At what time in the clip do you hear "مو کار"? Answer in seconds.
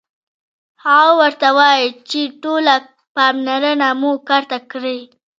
3.99-4.43